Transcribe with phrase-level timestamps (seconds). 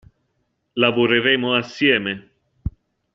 [0.81, 2.13] Lavoreremo assieme.